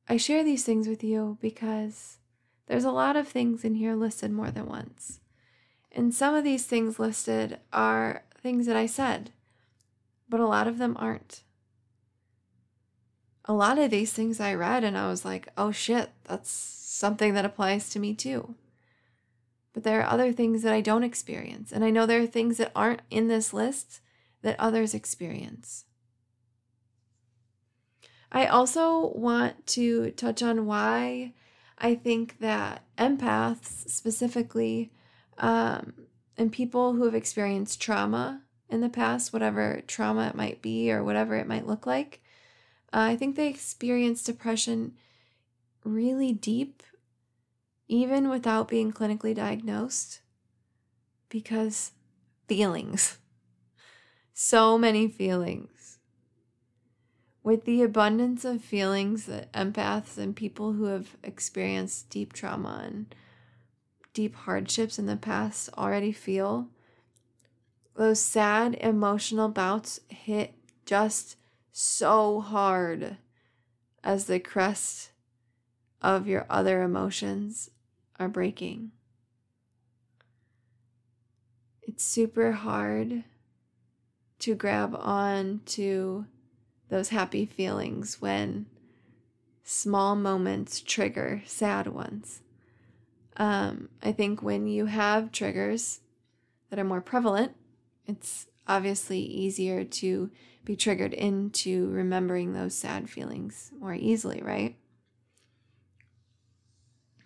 [0.08, 2.18] I share these things with you because
[2.66, 5.20] there's a lot of things in here listed more than once.
[5.92, 9.30] And some of these things listed are things that I said,
[10.28, 11.42] but a lot of them aren't.
[13.44, 17.34] A lot of these things I read and I was like, oh shit, that's something
[17.34, 18.54] that applies to me too.
[19.72, 21.70] But there are other things that I don't experience.
[21.72, 24.00] And I know there are things that aren't in this list
[24.42, 25.84] that others experience.
[28.30, 31.32] I also want to touch on why
[31.78, 34.92] I think that empaths specifically,
[35.38, 35.92] um,
[36.36, 41.04] and people who have experienced trauma in the past, whatever trauma it might be or
[41.04, 42.20] whatever it might look like,
[42.92, 44.94] uh, I think they experience depression
[45.84, 46.82] really deep,
[47.88, 50.20] even without being clinically diagnosed,
[51.28, 51.92] because
[52.48, 53.18] feelings,
[54.38, 55.98] so many feelings
[57.42, 63.14] with the abundance of feelings that empaths and people who have experienced deep trauma and
[64.12, 66.68] deep hardships in the past already feel,
[67.96, 70.52] those sad emotional bouts hit
[70.84, 71.36] just
[71.72, 73.16] so hard
[74.04, 75.12] as the crest
[76.02, 77.70] of your other emotions
[78.18, 78.90] are breaking.
[81.80, 83.24] It's super hard
[84.40, 86.26] to grab on to
[86.88, 88.66] those happy feelings when
[89.62, 92.42] small moments trigger sad ones.
[93.36, 96.00] Um, I think when you have triggers
[96.70, 97.54] that are more prevalent,
[98.06, 100.30] it's obviously easier to
[100.64, 104.76] be triggered into remembering those sad feelings more easily, right?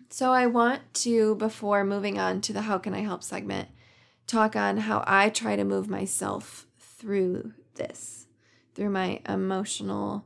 [0.09, 3.69] So, I want to, before moving on to the How Can I Help segment,
[4.27, 6.67] talk on how I try to move myself
[7.01, 8.27] through this
[8.73, 10.25] through my emotional,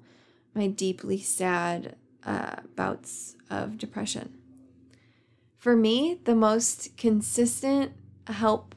[0.53, 4.37] my deeply sad uh, bouts of depression.
[5.57, 7.93] For me, the most consistent
[8.27, 8.75] help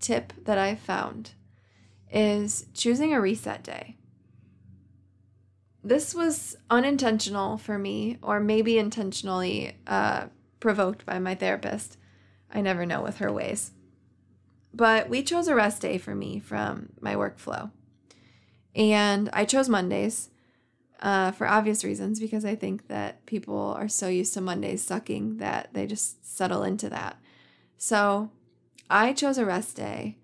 [0.00, 1.32] tip that I've found
[2.10, 3.96] is choosing a reset day.
[5.84, 10.26] This was unintentional for me, or maybe intentionally uh,
[10.58, 11.98] provoked by my therapist.
[12.52, 13.70] I never know with her ways.
[14.78, 17.72] But we chose a rest day for me from my workflow.
[18.76, 20.30] And I chose Mondays
[21.02, 25.38] uh, for obvious reasons because I think that people are so used to Mondays sucking
[25.38, 27.18] that they just settle into that.
[27.76, 28.30] So
[28.88, 30.16] I chose a rest day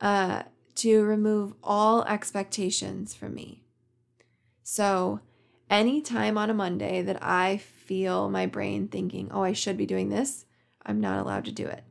[0.00, 0.44] uh,
[0.76, 3.62] to remove all expectations from me.
[4.62, 5.20] So
[5.68, 10.08] anytime on a Monday that I feel my brain thinking, oh, I should be doing
[10.08, 10.46] this,
[10.86, 11.84] I'm not allowed to do it.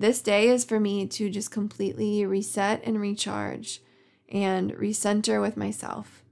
[0.00, 3.82] This day is for me to just completely reset and recharge
[4.30, 6.22] and recenter with myself.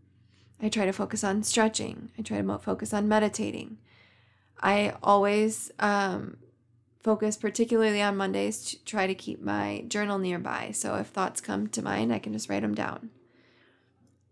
[0.59, 2.11] I try to focus on stretching.
[2.19, 3.77] I try to focus on meditating.
[4.59, 6.39] I always um,
[7.03, 10.71] focus particularly on Mondays to try to keep my journal nearby.
[10.73, 13.11] So if thoughts come to mind, I can just write them down.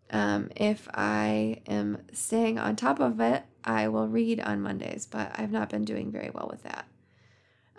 [0.08, 5.30] Um, if I am staying on top of it, I will read on Mondays, but
[5.38, 6.86] I've not been doing very well with that.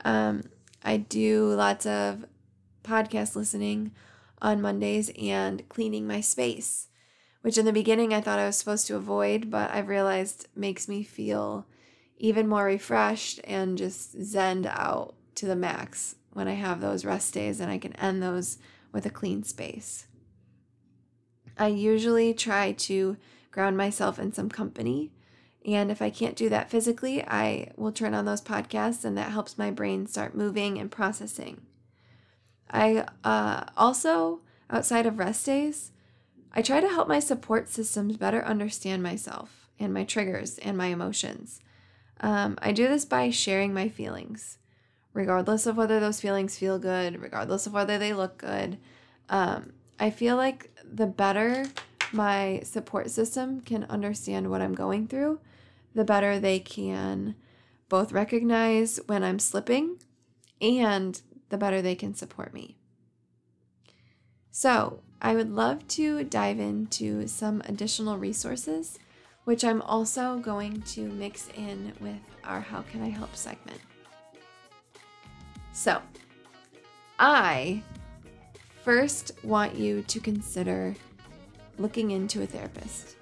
[0.05, 0.43] Um,
[0.87, 2.23] I do lots of
[2.81, 3.91] podcast listening
[4.41, 6.87] on Mondays and cleaning my space,
[7.41, 10.87] which in the beginning I thought I was supposed to avoid, but I've realized makes
[10.87, 11.65] me feel
[12.17, 17.33] even more refreshed and just zened out to the max when I have those rest
[17.33, 18.57] days and I can end those
[18.93, 20.07] with a clean space.
[21.57, 23.17] I usually try to
[23.51, 25.11] ground myself in some company.
[25.67, 29.33] And if I can't do that physically, I will turn on those podcasts, and that
[29.33, 31.61] helps my brain start moving and processing.
[32.71, 35.91] I uh, also, outside of rest days,
[36.53, 40.87] I try to help my support systems better understand myself and my triggers and my
[40.87, 41.59] emotions.
[42.21, 44.57] Um, I do this by sharing my feelings,
[45.13, 48.77] regardless of whether those feelings feel good, regardless of whether they look good.
[49.29, 51.65] Um, I feel like the better
[52.13, 55.39] my support system can understand what I'm going through,
[55.97, 57.33] the better they can
[57.89, 59.97] both recognize when I'm slipping
[60.61, 61.19] and
[61.49, 62.77] the better they can support me.
[64.51, 68.99] So, I would love to dive into some additional resources,
[69.45, 73.81] which I'm also going to mix in with our How Can I Help segment.
[75.73, 75.99] So,
[77.17, 77.81] I
[78.83, 80.95] first want you to consider
[81.79, 83.16] looking into a therapist.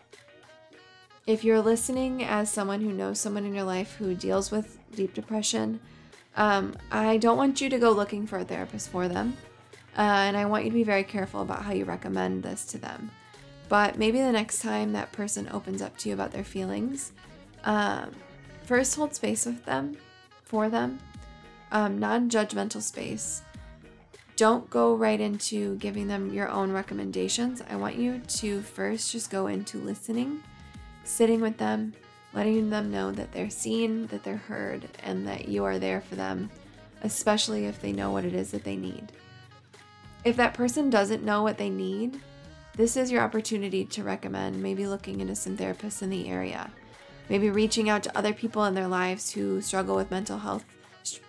[1.27, 5.15] If you're listening as someone who knows someone in your life who deals with deep
[5.15, 5.79] depression,
[6.37, 9.35] um, I don't want you to go looking for a therapist for them.
[9.97, 12.77] Uh, and I want you to be very careful about how you recommend this to
[12.77, 13.09] them.
[13.69, 17.11] but maybe the next time that person opens up to you about their feelings,
[17.63, 18.11] um,
[18.63, 19.97] first hold space with them,
[20.43, 20.99] for them,
[21.71, 23.41] um, non judgmental space.
[24.35, 27.63] Don't go right into giving them your own recommendations.
[27.67, 30.43] I want you to first just go into listening,
[31.05, 31.93] sitting with them,
[32.33, 36.15] letting them know that they're seen, that they're heard, and that you are there for
[36.15, 36.49] them,
[37.03, 39.11] especially if they know what it is that they need.
[40.25, 42.19] If that person doesn't know what they need,
[42.75, 46.69] this is your opportunity to recommend maybe looking into some therapists in the area,
[47.29, 50.65] maybe reaching out to other people in their lives who struggle with mental health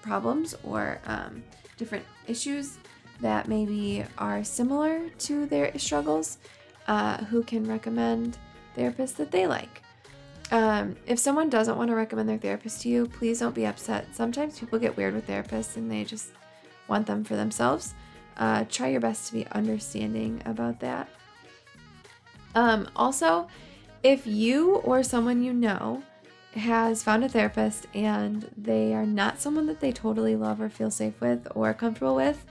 [0.03, 1.45] problems or um,
[1.77, 2.79] different issues
[3.21, 6.39] that maybe are similar to their struggles,
[6.89, 8.39] uh, who can recommend
[8.77, 9.83] therapists that they like.
[10.53, 14.15] Um, if someone doesn't want to recommend their therapist to you, please don't be upset.
[14.15, 16.31] Sometimes people get weird with therapists and they just
[16.89, 17.95] want them for themselves.
[18.37, 21.09] Uh, try your best to be understanding about that.
[22.55, 23.49] Um, also,
[24.03, 26.03] if you or someone you know
[26.55, 30.91] has found a therapist and they are not someone that they totally love or feel
[30.91, 32.45] safe with or comfortable with,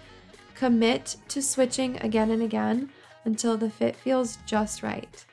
[0.54, 2.90] commit to switching again and again
[3.26, 5.26] until the fit feels just right.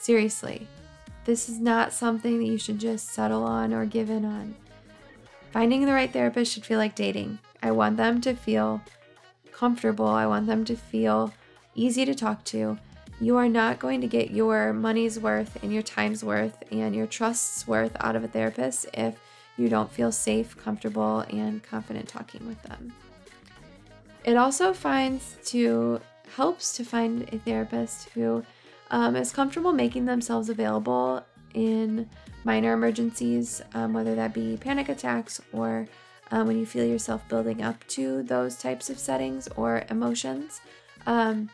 [0.00, 0.66] Seriously,
[1.24, 4.54] this is not something that you should just settle on or give in on.
[5.50, 7.38] Finding the right therapist should feel like dating.
[7.62, 8.80] I want them to feel
[9.52, 11.32] comfortable, I want them to feel
[11.74, 12.78] easy to talk to,
[13.20, 17.06] you are not going to get your money's worth and your time's worth and your
[17.06, 19.16] trust's worth out of a therapist if
[19.56, 22.92] you don't feel safe, comfortable, and confident talking with them.
[24.24, 26.00] It also finds to
[26.36, 28.44] helps to find a therapist who
[28.90, 31.24] um, is comfortable making themselves available
[31.54, 32.08] in
[32.44, 35.86] minor emergencies, um, whether that be panic attacks or
[36.30, 40.60] um, when you feel yourself building up to those types of settings or emotions.
[41.06, 41.50] Um,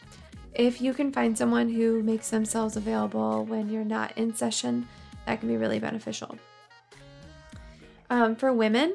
[0.54, 4.88] if you can find someone who makes themselves available when you're not in session,
[5.26, 6.38] that can be really beneficial.
[8.10, 8.94] Um, for women,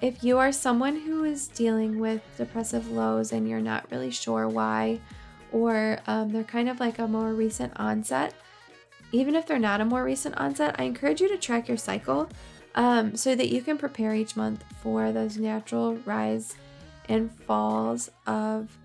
[0.00, 4.48] if you are someone who is dealing with depressive lows and you're not really sure
[4.48, 5.00] why,
[5.52, 8.34] or um, they're kind of like a more recent onset,
[9.12, 12.28] even if they're not a more recent onset, I encourage you to track your cycle
[12.74, 16.56] um, so that you can prepare each month for those natural rise
[17.08, 18.76] and falls of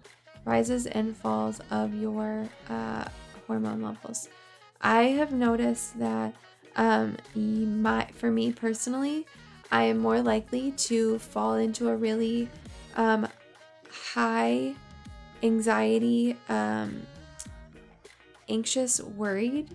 [0.46, 3.06] rises and falls of your uh,
[3.48, 4.30] hormone levels.
[4.82, 6.34] I have noticed that
[6.76, 9.26] um, my, for me personally,
[9.72, 12.50] I am more likely to fall into a really
[12.96, 13.28] um,
[13.90, 14.76] high
[15.44, 17.06] anxiety, um,
[18.50, 19.70] anxious, worried,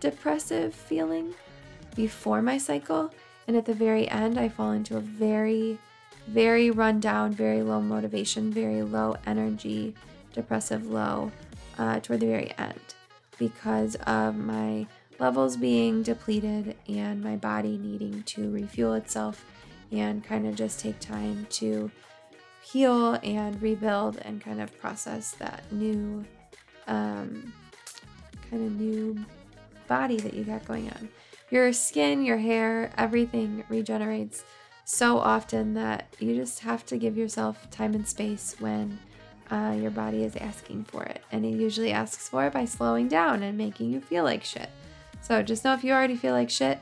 [0.00, 1.34] depressive feeling
[1.96, 3.12] before my cycle.
[3.46, 5.78] And at the very end, I fall into a very
[6.26, 9.94] very run down, very low motivation, very low energy,
[10.32, 11.30] depressive low
[11.78, 12.80] uh, toward the very end
[13.38, 14.86] because of my
[15.18, 19.44] levels being depleted and my body needing to refuel itself
[19.92, 21.90] and kind of just take time to
[22.64, 26.24] heal and rebuild and kind of process that new
[26.86, 27.52] um,
[28.50, 29.24] kind of new
[29.86, 31.08] body that you got going on.
[31.50, 34.44] Your skin, your hair, everything regenerates
[34.84, 38.98] so often that you just have to give yourself time and space when
[39.50, 41.22] uh, your body is asking for it.
[41.32, 44.70] And it usually asks for it by slowing down and making you feel like shit.
[45.20, 46.78] So just know if you already feel like shit,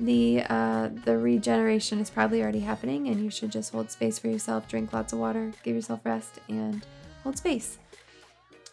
[0.00, 4.28] the uh, the regeneration is probably already happening, and you should just hold space for
[4.28, 6.84] yourself, drink lots of water, give yourself rest, and
[7.22, 7.78] hold space.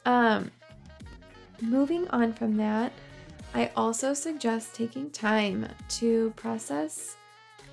[0.06, 0.52] Um,
[1.62, 2.92] moving on from that,
[3.54, 7.16] I also suggest taking time to process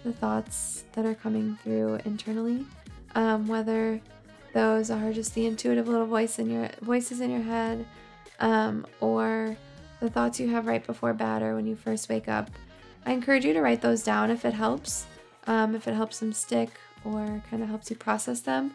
[0.05, 2.67] the thoughts that are coming through internally,
[3.15, 4.01] um, whether
[4.55, 7.87] those are just the intuitive little voice in your voices in your head,
[8.41, 9.57] um, or
[10.01, 12.51] the thoughts you have right before bed or when you first wake up.
[13.07, 15.07] I encourage you to write those down if it helps,
[15.47, 16.71] um, if it helps them stick
[17.05, 18.73] or kind of helps you process them.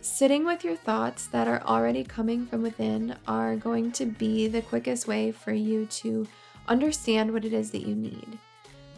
[0.00, 4.62] Sitting with your thoughts that are already coming from within are going to be the
[4.62, 6.26] quickest way for you to
[6.68, 8.38] understand what it is that you need.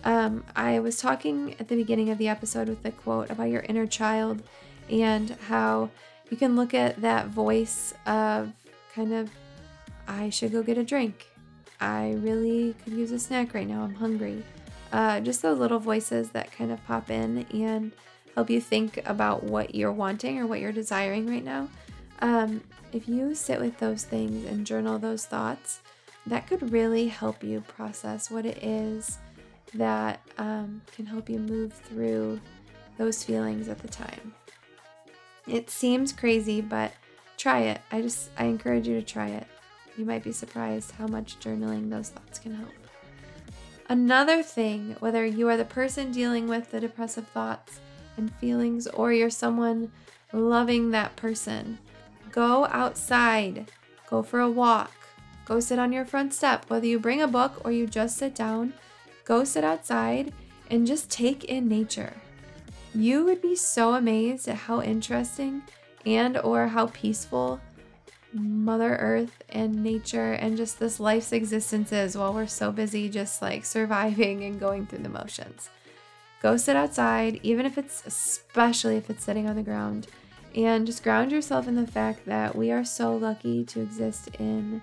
[0.04, 3.62] Um, I was talking at the beginning of the episode with the quote about your
[3.62, 4.42] inner child
[4.90, 5.90] and how
[6.30, 8.52] you can look at that voice of
[8.94, 9.30] kind of,
[10.06, 11.26] I should go get a drink.
[11.80, 13.82] I really could use a snack right now.
[13.82, 14.42] I'm hungry.
[14.92, 17.92] Uh, just those little voices that kind of pop in and
[18.34, 21.68] help you think about what you're wanting or what you're desiring right now.
[22.20, 22.62] Um,
[22.92, 25.82] if you sit with those things and journal those thoughts,
[26.26, 29.18] that could really help you process what it is
[29.74, 32.40] that um, can help you move through
[32.96, 34.34] those feelings at the time.
[35.46, 36.92] It seems crazy, but
[37.36, 37.80] try it.
[37.90, 39.46] I just I encourage you to try it.
[39.98, 42.72] You might be surprised how much journaling those thoughts can help.
[43.88, 47.80] Another thing, whether you are the person dealing with the depressive thoughts
[48.16, 49.90] and feelings or you're someone
[50.32, 51.78] loving that person,
[52.30, 53.70] go outside,
[54.08, 54.92] go for a walk,
[55.46, 56.68] go sit on your front step.
[56.68, 58.74] Whether you bring a book or you just sit down,
[59.24, 60.32] go sit outside
[60.70, 62.12] and just take in nature.
[62.94, 65.62] You would be so amazed at how interesting
[66.04, 67.60] and or how peaceful
[68.32, 73.40] Mother Earth and nature and just this life's existence is while we're so busy just
[73.40, 75.70] like surviving and going through the motions.
[76.40, 80.06] Go sit outside, even if it's, especially if it's sitting on the ground,
[80.54, 84.80] and just ground yourself in the fact that we are so lucky to exist in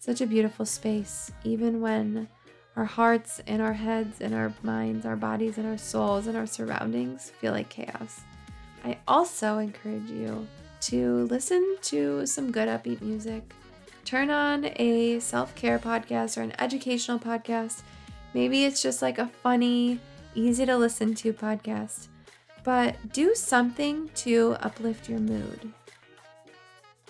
[0.00, 2.28] such a beautiful space, even when
[2.76, 6.46] our hearts and our heads and our minds, our bodies and our souls and our
[6.46, 8.22] surroundings feel like chaos.
[8.84, 10.46] I also encourage you
[10.82, 13.42] to listen to some good upbeat music.
[14.04, 17.82] Turn on a self care podcast or an educational podcast.
[18.34, 20.00] Maybe it's just like a funny,
[20.34, 22.08] easy to listen to podcast,
[22.64, 25.72] but do something to uplift your mood.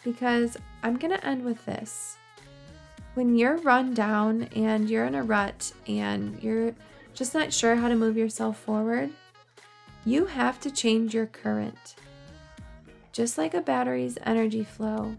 [0.05, 2.17] Because I'm going to end with this.
[3.15, 6.75] When you're run down and you're in a rut and you're
[7.15, 9.11] just not sure how to move yourself forward,
[10.05, 11.97] you have to change your current.
[13.19, 15.17] Just like a battery's energy flow,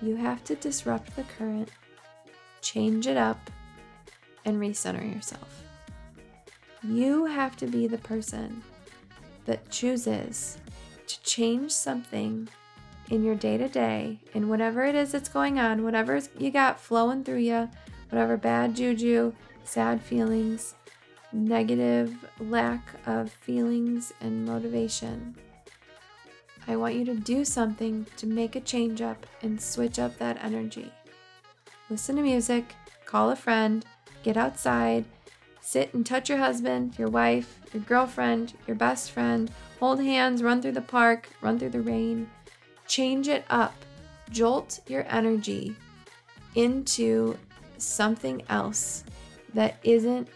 [0.00, 1.68] you have to disrupt the current,
[2.62, 3.50] change it up,
[4.46, 5.64] and recenter yourself.
[6.82, 8.62] You have to be the person
[9.44, 10.56] that chooses
[11.06, 12.48] to change something
[13.10, 16.80] in your day to day, in whatever it is that's going on, whatever you got
[16.80, 17.68] flowing through you,
[18.08, 20.74] whatever bad juju, sad feelings,
[21.34, 25.36] negative lack of feelings and motivation
[26.68, 30.38] I want you to do something to make a change up and switch up that
[30.44, 30.92] energy.
[31.88, 32.74] Listen to music,
[33.06, 33.86] call a friend,
[34.22, 35.06] get outside,
[35.62, 39.50] sit and touch your husband, your wife, your girlfriend, your best friend,
[39.80, 42.28] hold hands, run through the park, run through the rain.
[42.86, 43.74] Change it up.
[44.30, 45.74] Jolt your energy
[46.54, 47.38] into
[47.78, 49.04] something else
[49.54, 50.28] that isn't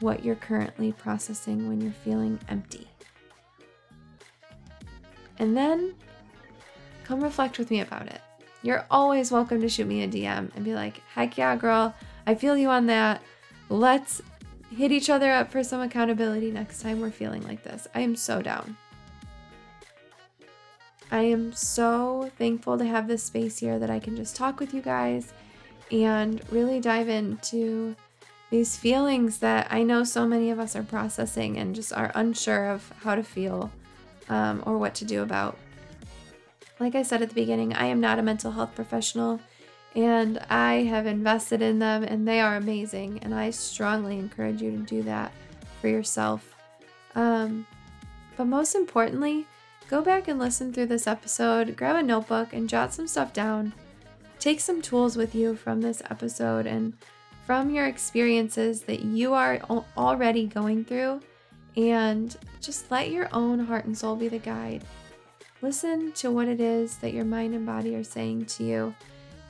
[0.00, 2.88] what you're currently processing when you're feeling empty.
[5.42, 5.96] And then
[7.02, 8.20] come reflect with me about it.
[8.62, 11.96] You're always welcome to shoot me a DM and be like, heck yeah, girl,
[12.28, 13.20] I feel you on that.
[13.68, 14.22] Let's
[14.70, 17.88] hit each other up for some accountability next time we're feeling like this.
[17.92, 18.76] I am so down.
[21.10, 24.72] I am so thankful to have this space here that I can just talk with
[24.72, 25.32] you guys
[25.90, 27.96] and really dive into
[28.50, 32.70] these feelings that I know so many of us are processing and just are unsure
[32.70, 33.72] of how to feel
[34.28, 35.56] um, or what to do about.
[36.80, 39.40] Like I said at the beginning, I am not a mental health professional
[39.94, 43.20] and I have invested in them and they are amazing.
[43.22, 45.32] And I strongly encourage you to do that
[45.80, 46.54] for yourself.
[47.14, 47.66] Um,
[48.36, 49.46] but most importantly,
[49.88, 53.74] go back and listen through this episode, grab a notebook and jot some stuff down.
[54.38, 56.94] Take some tools with you from this episode and
[57.46, 59.60] from your experiences that you are
[59.96, 61.20] already going through
[61.76, 64.84] and just let your own heart and soul be the guide.
[65.60, 68.94] Listen to what it is that your mind and body are saying to you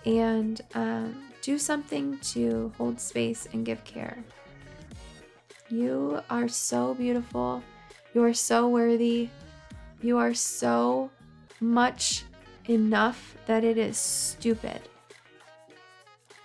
[0.04, 4.22] and um, do something to hold space and give care.
[5.70, 7.62] You are so beautiful.
[8.14, 9.30] You are so worthy.
[10.02, 11.10] You are so
[11.60, 12.24] much
[12.66, 14.80] enough that it is stupid.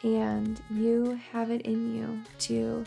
[0.03, 2.85] And you have it in you to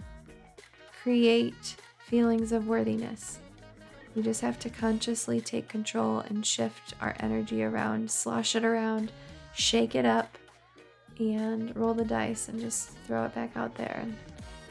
[1.02, 1.76] create
[2.10, 3.38] feelings of worthiness.
[4.16, 9.12] We just have to consciously take control and shift our energy around, slosh it around,
[9.54, 10.36] shake it up,
[11.20, 14.16] and roll the dice and just throw it back out there and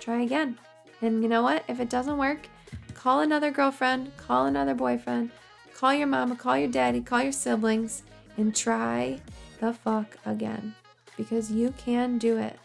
[0.02, 0.58] try again.
[1.02, 1.64] And you know what?
[1.70, 2.50] If it doesn't work,
[2.94, 5.32] call another girlfriend, call another boyfriend,
[5.74, 8.04] call your mama, call your daddy, call your siblings,
[8.36, 9.22] and try
[9.62, 10.76] the fuck again.
[11.16, 12.60] Because you can do it.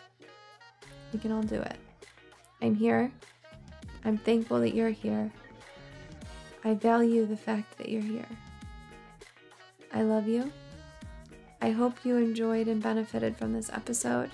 [1.13, 1.77] We can all do it.
[2.61, 3.13] I'm here
[4.05, 5.31] I'm thankful that you're here.
[6.65, 8.29] I value the fact that you're here.
[9.93, 10.53] I love you.
[11.61, 14.31] I hope you enjoyed and benefited from this episode.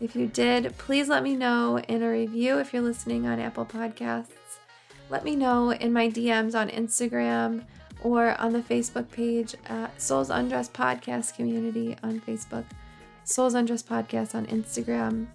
[0.00, 3.64] If you did, please let me know in a review if you're listening on Apple
[3.64, 4.58] Podcasts.
[5.08, 7.64] Let me know in my DMs on Instagram
[8.02, 12.64] or on the Facebook page at Souls Undressed Podcast Community on Facebook,
[13.24, 15.28] Souls Undressed Podcast on Instagram.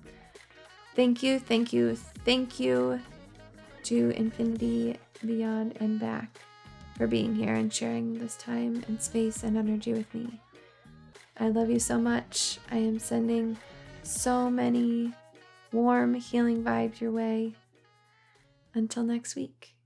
[0.95, 2.99] Thank you, thank you, thank you
[3.88, 6.40] to infinity, beyond, and back
[6.98, 10.42] for being here and sharing this time and space and energy with me.
[11.40, 12.60] I love you so much.
[12.70, 13.56] I am sending
[14.04, 15.14] so many
[15.72, 17.54] warm, healing vibes your way.
[18.74, 19.77] Until next week.